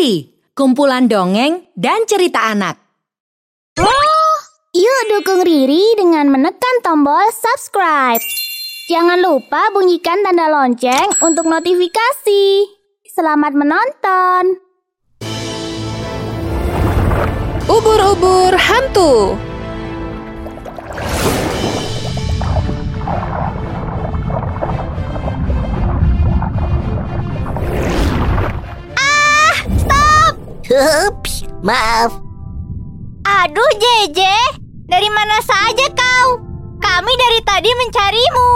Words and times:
Kongri, 0.00 0.32
kumpulan 0.56 1.12
dongeng 1.12 1.60
dan 1.76 2.08
cerita 2.08 2.56
anak. 2.56 2.72
Yuk 4.72 5.00
dukung 5.12 5.44
Riri 5.44 5.92
dengan 5.92 6.32
menekan 6.32 6.80
tombol 6.80 7.28
subscribe. 7.28 8.24
Jangan 8.88 9.20
lupa 9.20 9.68
bunyikan 9.76 10.24
tanda 10.24 10.48
lonceng 10.48 11.04
untuk 11.20 11.44
notifikasi. 11.44 12.64
Selamat 13.12 13.52
menonton. 13.52 14.56
Ubur-ubur 17.68 18.56
hantu. 18.56 19.36
Ups, 30.70 31.42
maaf. 31.66 32.14
Aduh 33.26 33.72
Jeje, 33.74 34.38
dari 34.86 35.10
mana 35.10 35.42
saja 35.42 35.86
kau? 35.90 36.38
Kami 36.78 37.10
dari 37.10 37.40
tadi 37.42 37.70
mencarimu. 37.74 38.50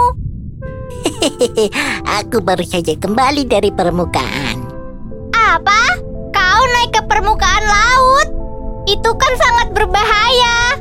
Aku 2.23 2.39
baru 2.39 2.63
saja 2.63 2.95
kembali 2.95 3.51
dari 3.51 3.67
permukaan. 3.67 4.63
Apa? 5.35 5.81
Kau 6.31 6.61
naik 6.79 6.95
ke 6.95 7.01
permukaan 7.03 7.65
laut? 7.67 8.27
Itu 8.87 9.11
kan 9.19 9.35
sangat 9.35 9.75
berbahaya. 9.75 10.79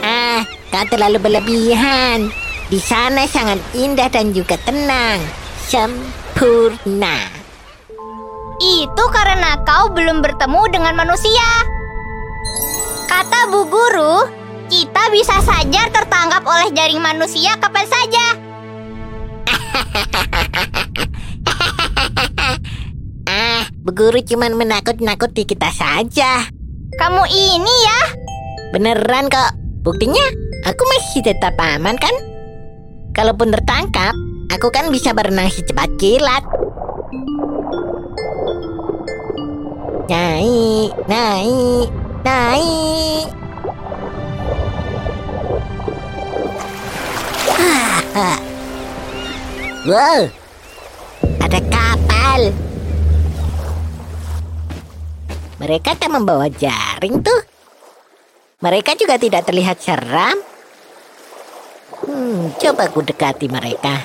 Ah, 0.00 0.48
kau 0.72 0.84
terlalu 0.88 1.20
berlebihan. 1.20 2.32
Di 2.72 2.80
sana 2.80 3.28
sangat 3.28 3.60
indah 3.76 4.08
dan 4.08 4.32
juga 4.32 4.56
tenang. 4.64 5.20
Sempurna. 5.68 7.41
Itu 8.62 9.04
karena 9.10 9.58
kau 9.66 9.90
belum 9.90 10.22
bertemu 10.22 10.62
dengan 10.70 10.94
manusia. 10.94 11.66
Kata 13.10 13.50
Bu 13.50 13.66
Guru, 13.66 14.22
kita 14.70 15.10
bisa 15.10 15.42
saja 15.42 15.90
tertangkap 15.90 16.46
oleh 16.46 16.70
jaring 16.70 17.02
manusia 17.02 17.58
kapan 17.58 17.82
saja. 17.90 18.26
ah, 23.26 23.66
Bu 23.82 23.90
Guru 23.90 24.22
cuma 24.22 24.46
menakut-nakuti 24.46 25.42
kita 25.42 25.74
saja. 25.74 26.46
Kamu 27.02 27.26
ini 27.34 27.74
ya? 27.82 28.00
Beneran 28.70 29.26
kok. 29.26 29.58
Buktinya, 29.82 30.22
aku 30.70 30.86
masih 30.86 31.26
tetap 31.26 31.58
aman 31.58 31.98
kan? 31.98 32.14
Kalaupun 33.10 33.50
tertangkap, 33.50 34.14
aku 34.54 34.70
kan 34.70 34.94
bisa 34.94 35.10
berenang 35.10 35.50
secepat 35.50 35.90
kilat. 35.98 36.46
Naik, 40.10 40.90
naik, 41.06 41.88
naik. 42.26 43.26
wow, 49.86 50.26
ada 51.38 51.60
kapal. 51.70 52.40
Mereka 55.62 55.94
tak 55.94 56.10
membawa 56.10 56.50
jaring 56.50 57.22
tuh. 57.22 57.46
Mereka 58.58 58.98
juga 58.98 59.14
tidak 59.22 59.46
terlihat 59.46 59.78
seram. 59.78 60.42
Hmm, 62.02 62.50
coba 62.58 62.90
ku 62.90 63.06
dekati 63.06 63.46
mereka. 63.46 64.02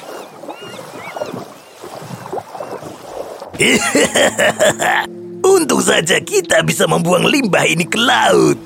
Saja 5.78 6.18
kita 6.20 6.66
bisa 6.66 6.90
membuang 6.90 7.30
limbah 7.30 7.64
ini 7.64 7.86
ke 7.86 8.02
laut. 8.02 8.58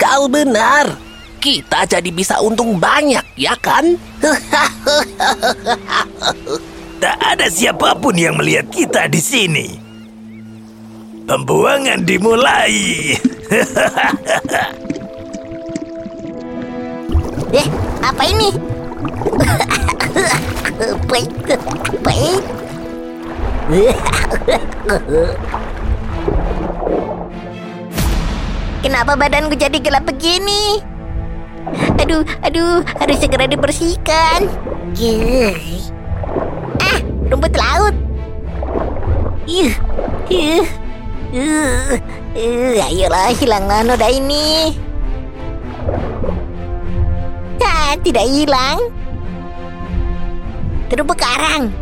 Kau 0.00 0.24
benar. 0.26 0.96
Kita 1.40 1.88
jadi 1.88 2.10
bisa 2.12 2.40
untung 2.40 2.76
banyak, 2.76 3.24
ya 3.36 3.56
kan? 3.56 3.96
tak 7.00 7.16
ada 7.16 7.48
siapa 7.48 7.96
pun 7.96 8.12
yang 8.12 8.36
melihat 8.36 8.68
kita 8.68 9.08
di 9.08 9.20
sini. 9.20 9.68
Pembuangan 11.24 12.04
dimulai. 12.04 13.16
eh, 17.56 17.66
apa 18.04 18.22
ini? 18.28 18.52
Baik, 21.08 21.28
baik. 22.00 22.44
Kenapa 28.80 29.12
badanku 29.12 29.54
jadi 29.60 29.76
gelap 29.76 30.08
begini? 30.08 30.80
Aduh, 32.00 32.24
aduh, 32.40 32.80
harus 32.96 33.20
segera 33.20 33.44
dibersihkan. 33.44 34.48
Ah, 36.80 36.98
rumput 37.28 37.52
laut. 37.54 37.92
Ih, 39.44 39.76
ih, 40.32 40.64
ih, 42.34 42.80
ayolah 42.80 43.36
hilanglah 43.36 43.84
noda 43.84 44.08
ini. 44.08 44.72
Ah, 47.90 47.98
tidak 48.06 48.22
hilang. 48.30 48.78
Terumpu 50.86 51.14
karang. 51.18 51.74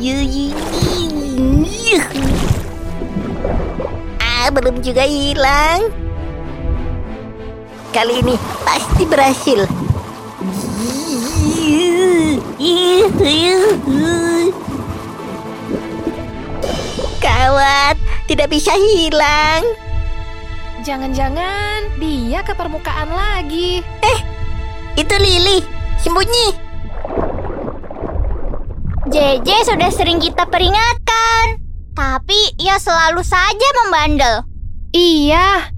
Iya, 0.00 0.18
iya, 0.24 0.56
iya. 0.56 2.00
Ah, 2.00 2.41
belum 4.50 4.82
juga 4.82 5.06
hilang. 5.06 5.92
Kali 7.92 8.24
ini 8.24 8.34
pasti 8.66 9.04
berhasil. 9.06 9.68
Kawat, 17.22 17.96
tidak 18.26 18.48
bisa 18.50 18.74
hilang. 18.74 19.62
Jangan-jangan 20.82 21.94
dia 22.02 22.42
ke 22.42 22.58
permukaan 22.58 23.14
lagi. 23.14 23.86
Eh, 24.02 24.18
itu 24.98 25.14
Lili. 25.14 25.62
Sembunyi. 26.02 26.48
JJ 29.06 29.48
sudah 29.70 29.90
sering 29.94 30.18
kita 30.18 30.42
peringatkan. 30.50 31.61
Tapi 31.92 32.56
ia 32.56 32.80
selalu 32.80 33.20
saja 33.20 33.68
membandel. 33.84 34.48
Iya. 34.96 35.68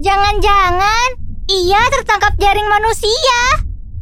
Jangan-jangan 0.00 1.08
ia 1.52 1.80
tertangkap 1.92 2.32
jaring 2.40 2.68
manusia. 2.68 3.40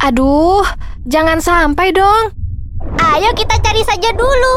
Aduh, 0.07 0.63
jangan 1.07 1.43
sampai 1.43 1.91
dong. 1.91 2.31
Ayo 2.99 3.35
kita 3.35 3.59
cari 3.59 3.83
saja 3.83 4.15
dulu. 4.15 4.55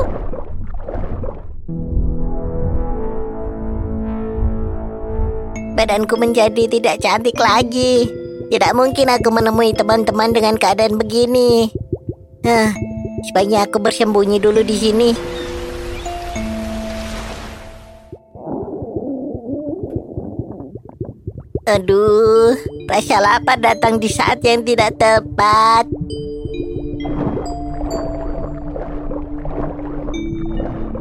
Badanku 5.76 6.16
menjadi 6.22 6.70
tidak 6.70 7.02
cantik 7.02 7.38
lagi. 7.42 8.08
Tidak 8.46 8.72
mungkin 8.78 9.10
aku 9.10 9.34
menemui 9.34 9.74
teman-teman 9.74 10.32
dengan 10.32 10.56
keadaan 10.56 11.02
begini. 11.02 11.74
Huh, 12.46 12.70
sebaiknya 13.26 13.66
aku 13.66 13.82
bersembunyi 13.82 14.38
dulu 14.38 14.62
di 14.62 14.78
sini. 14.78 15.10
Aduh, 21.66 22.54
rasa 22.86 23.18
lapar 23.18 23.58
datang 23.58 23.98
di 23.98 24.06
saat 24.06 24.38
yang 24.46 24.62
tidak 24.62 25.02
tepat. 25.02 25.90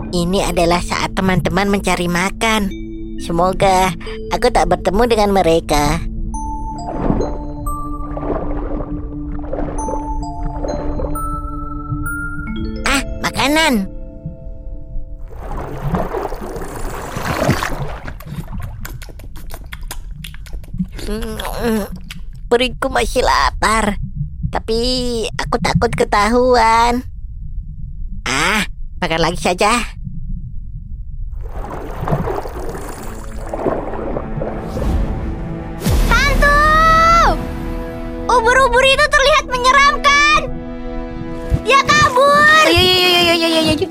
Ini 0.08 0.48
adalah 0.48 0.80
saat 0.80 1.12
teman-teman 1.12 1.68
mencari 1.68 2.08
makan. 2.08 2.72
Semoga 3.20 3.92
aku 4.32 4.48
tak 4.48 4.72
bertemu 4.72 5.04
dengan 5.04 5.30
mereka. 5.36 6.00
Ah, 12.88 13.04
makanan. 13.20 13.93
Perutku 22.48 22.88
masih 22.88 23.20
lapar, 23.20 24.00
tapi 24.48 24.80
aku 25.36 25.60
takut 25.60 25.92
ketahuan. 25.92 27.04
Ah, 28.24 28.64
makan 29.04 29.20
lagi 29.20 29.36
saja. 29.36 29.84
Hantu! 36.08 36.56
Ubur-ubur 38.24 38.84
itu 38.88 39.04
terlihat 39.04 39.44
menyeramkan. 39.52 40.40
Dia 41.68 41.80
kabur. 41.84 42.64
Ayo, 42.64 42.80
ayo, 42.80 43.08
ayo, 43.12 43.32
ayo, 43.36 43.48
ayo, 43.60 43.72
ayo. 43.76 43.86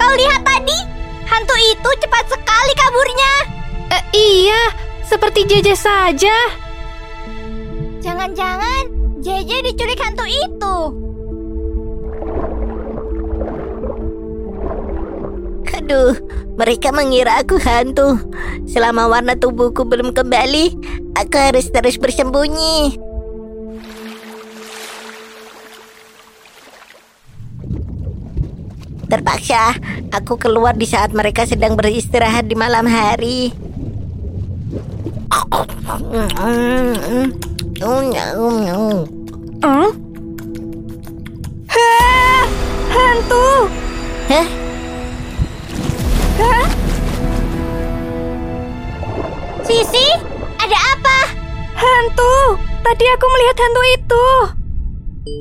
Kau 0.00 0.12
lihat 0.16 0.40
tadi? 0.40 0.78
Hantu 1.28 1.56
itu 1.68 1.90
cepat 2.00 2.24
sekali 2.32 2.72
kaburnya. 2.72 3.32
Eh, 3.92 4.02
iya, 4.16 4.62
seperti 5.16 5.48
JJ 5.48 5.68
saja. 5.72 6.36
Jangan-jangan 8.04 8.84
JJ 9.24 9.64
diculik 9.64 9.96
hantu 9.96 10.28
itu. 10.28 10.76
Aduh, 15.86 16.18
mereka 16.60 16.92
mengira 16.92 17.40
aku 17.40 17.56
hantu. 17.56 18.20
Selama 18.68 19.08
warna 19.08 19.38
tubuhku 19.40 19.88
belum 19.88 20.12
kembali, 20.12 20.76
aku 21.16 21.36
harus 21.40 21.72
terus 21.72 21.96
bersembunyi. 21.96 23.00
Terpaksa, 29.06 29.78
aku 30.10 30.36
keluar 30.36 30.74
di 30.74 30.84
saat 30.84 31.14
mereka 31.14 31.46
sedang 31.46 31.78
beristirahat 31.78 32.50
di 32.50 32.58
malam 32.58 32.84
hari. 32.84 33.65
Hmm? 39.66 39.90
Hah, 41.68 42.44
hantu! 42.92 43.48
Hah? 44.30 44.46
Sisi, 49.66 50.06
ada 50.62 50.78
apa? 50.78 51.18
Hantu! 51.74 52.56
Tadi 52.86 53.04
aku 53.10 53.26
melihat 53.26 53.56
hantu 53.58 53.82
itu. 53.90 54.26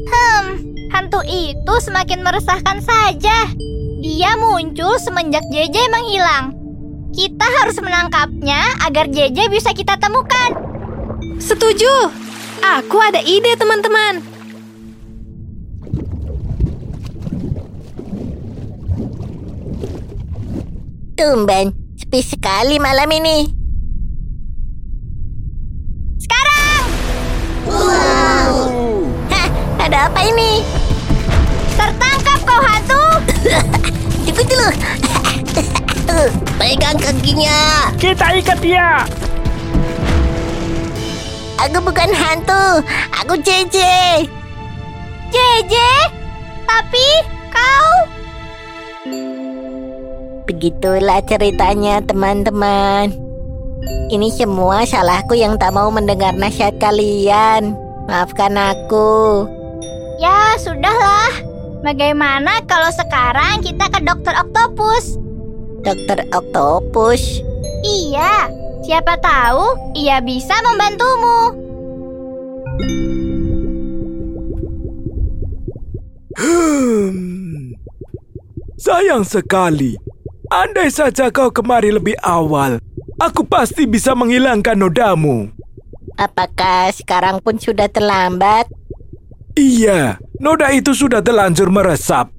Hmm, 0.10 0.46
hantu 0.90 1.22
itu 1.30 1.74
semakin 1.86 2.26
meresahkan 2.26 2.82
saja. 2.82 3.54
Dia 4.02 4.34
muncul 4.42 4.98
semenjak 4.98 5.46
JJ 5.54 5.88
menghilang. 5.94 6.55
Kita 7.16 7.48
harus 7.64 7.80
menangkapnya 7.80 8.60
agar 8.84 9.08
JJ 9.08 9.48
bisa 9.48 9.72
kita 9.72 9.96
temukan. 9.96 10.52
Setuju. 11.40 12.12
Aku 12.60 13.00
ada 13.00 13.24
ide, 13.24 13.56
teman-teman. 13.56 14.20
Tumben, 21.16 21.72
sepi 21.96 22.20
sekali 22.20 22.76
malam 22.84 23.08
ini. 23.08 23.48
Sekarang, 26.20 26.84
Hah, 29.32 29.48
ada 29.80 30.12
apa 30.12 30.20
ini? 30.28 30.60
tertangkap 31.80 32.40
kau 32.44 32.60
hantu. 32.60 33.04
Tunggu 34.28 34.44
dulu. 34.52 34.70
Pegang 36.56 36.98
kakinya. 36.98 37.92
Kita 38.00 38.36
ikat 38.40 38.60
dia. 38.64 39.04
Aku 41.66 41.80
bukan 41.82 42.12
hantu. 42.12 42.84
Aku 43.24 43.40
JJ. 43.40 43.78
JJ, 45.34 45.76
tapi 46.64 47.08
kau 47.52 47.92
Begitulah 50.46 51.20
ceritanya 51.26 52.00
teman-teman. 52.06 53.12
Ini 54.14 54.30
semua 54.32 54.86
salahku 54.86 55.34
yang 55.34 55.58
tak 55.58 55.74
mau 55.74 55.90
mendengar 55.90 56.38
nasihat 56.38 56.78
kalian. 56.78 57.74
Maafkan 58.06 58.54
aku. 58.54 59.50
Ya, 60.22 60.56
sudahlah. 60.62 61.34
Bagaimana 61.82 62.62
kalau 62.70 62.94
sekarang 62.94 63.66
kita 63.66 63.90
ke 63.90 64.00
dokter 64.06 64.38
Octopus? 64.38 65.25
Dokter 65.86 66.26
Octopus. 66.34 67.46
Iya, 67.86 68.50
siapa 68.82 69.22
tahu 69.22 69.94
ia 69.94 70.18
bisa 70.18 70.58
membantumu. 70.66 71.54
Hmm. 76.36 77.78
Sayang 78.82 79.30
sekali. 79.30 79.94
Andai 80.50 80.90
saja 80.90 81.30
kau 81.30 81.54
kemari 81.54 81.94
lebih 81.94 82.18
awal, 82.22 82.82
aku 83.22 83.46
pasti 83.46 83.86
bisa 83.86 84.14
menghilangkan 84.18 84.78
nodamu. 84.78 85.50
Apakah 86.18 86.90
sekarang 86.94 87.42
pun 87.42 87.58
sudah 87.62 87.90
terlambat? 87.90 88.70
Iya, 89.58 90.22
noda 90.38 90.70
itu 90.70 90.94
sudah 90.94 91.22
terlanjur 91.22 91.74
meresap. 91.74 92.30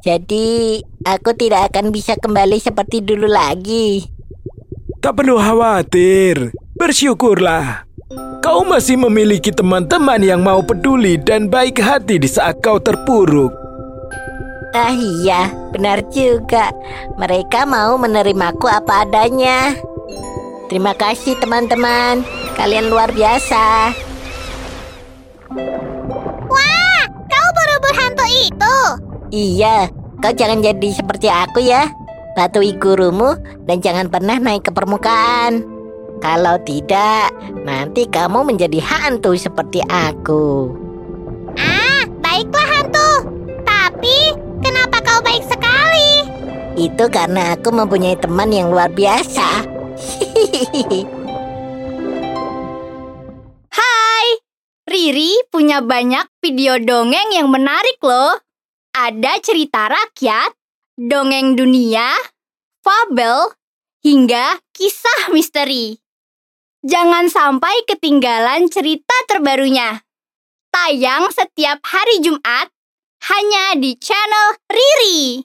Jadi 0.00 0.80
aku 1.04 1.32
tidak 1.36 1.72
akan 1.72 1.92
bisa 1.92 2.16
kembali 2.16 2.60
seperti 2.60 3.00
dulu 3.00 3.28
lagi. 3.28 4.04
Tak 5.00 5.16
perlu 5.16 5.40
khawatir. 5.40 6.52
Bersyukurlah. 6.76 7.88
Kau 8.40 8.64
masih 8.64 8.96
memiliki 8.96 9.52
teman-teman 9.52 10.20
yang 10.20 10.40
mau 10.40 10.64
peduli 10.64 11.20
dan 11.20 11.48
baik 11.48 11.80
hati 11.80 12.16
di 12.16 12.28
saat 12.28 12.60
kau 12.64 12.80
terpuruk. 12.80 13.52
Ah 14.70 14.94
iya, 14.94 15.50
benar 15.74 16.04
juga. 16.08 16.72
Mereka 17.20 17.68
mau 17.68 18.00
menerimaku 18.00 18.70
apa 18.70 19.04
adanya. 19.04 19.76
Terima 20.70 20.94
kasih 20.94 21.36
teman-teman. 21.42 22.22
Kalian 22.54 22.88
luar 22.88 23.10
biasa. 23.10 23.92
Wah, 26.46 27.02
kau 27.08 27.48
berubah 27.56 27.94
hantu 27.98 28.26
itu. 28.30 28.76
Iya, 29.30 29.90
kau 30.20 30.32
jangan 30.36 30.60
jadi 30.60 30.88
seperti 30.92 31.32
aku 31.32 31.64
ya. 31.64 31.88
Patuhi 32.36 32.76
gurumu 32.78 33.34
dan 33.66 33.82
jangan 33.82 34.06
pernah 34.06 34.38
naik 34.38 34.68
ke 34.68 34.72
permukaan. 34.72 35.64
Kalau 36.20 36.60
tidak, 36.62 37.32
nanti 37.64 38.04
kamu 38.04 38.44
menjadi 38.44 38.76
hantu 38.84 39.32
seperti 39.32 39.80
aku. 39.88 40.76
Ah, 41.56 42.04
baiklah 42.20 42.68
hantu. 42.76 43.10
Tapi, 43.64 44.36
kenapa 44.60 45.00
kau 45.00 45.24
baik 45.24 45.40
sekali? 45.48 46.28
Itu 46.76 47.08
karena 47.08 47.56
aku 47.56 47.72
mempunyai 47.72 48.20
teman 48.20 48.52
yang 48.52 48.68
luar 48.68 48.92
biasa. 48.92 49.64
Hai, 53.72 54.26
Riri 54.84 55.40
punya 55.48 55.80
banyak 55.80 56.28
video 56.44 56.76
dongeng 56.76 57.32
yang 57.32 57.48
menarik 57.48 57.96
loh. 58.04 58.36
Ada 58.90 59.38
cerita 59.38 59.86
rakyat, 59.86 60.50
dongeng 60.98 61.54
dunia, 61.54 62.10
fabel, 62.82 63.54
hingga 64.02 64.58
kisah 64.74 65.30
misteri. 65.30 65.94
Jangan 66.82 67.30
sampai 67.30 67.86
ketinggalan 67.86 68.66
cerita 68.66 69.14
terbarunya. 69.30 70.02
Tayang 70.74 71.30
setiap 71.30 71.78
hari 71.86 72.18
Jumat 72.24 72.66
hanya 73.30 73.76
di 73.76 73.94
channel 74.00 74.56
Riri. 74.66 75.44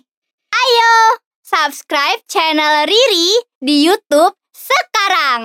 Ayo, 0.49 0.93
subscribe 1.43 2.23
channel 2.31 2.87
Riri 2.87 3.43
di 3.59 3.83
YouTube 3.83 4.33
sekarang. 4.55 5.41